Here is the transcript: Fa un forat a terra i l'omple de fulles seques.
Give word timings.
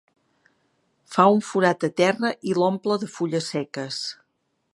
Fa 1.15 1.25
un 1.35 1.43
forat 1.49 1.85
a 1.89 1.91
terra 2.01 2.33
i 2.53 2.57
l'omple 2.61 2.99
de 3.05 3.11
fulles 3.19 3.53
seques. 3.57 4.03